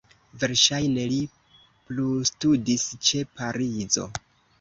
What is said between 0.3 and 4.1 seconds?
Verŝajne li plustudis ĉe Parizo.